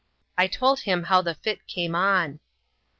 I 0.35 0.47
told 0.47 0.79
him 0.79 1.03
how 1.03 1.21
the 1.21 1.35
fit 1.35 1.67
came 1.67 1.93
on. 1.93 2.39